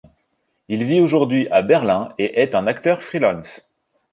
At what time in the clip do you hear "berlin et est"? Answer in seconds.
1.61-2.55